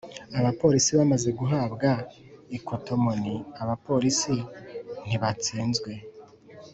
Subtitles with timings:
[0.39, 1.89] abapolisi bamaze guhabwa
[2.57, 4.35] ikotomoni, abapolisi
[5.05, 5.91] ntibatsinzwe